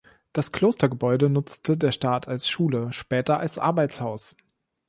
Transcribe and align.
Die 0.35 0.41
Klostergebäude 0.41 1.29
nutzte 1.29 1.77
der 1.77 1.91
Staat 1.91 2.27
als 2.27 2.49
Schule, 2.49 2.91
später 2.91 3.39
als 3.39 3.59
Arbeitshaus. 3.59 4.35